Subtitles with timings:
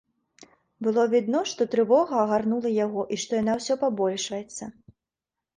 [0.85, 4.63] Было відно, што трывога агарнула яго і што яна ўсё пабольшваецца.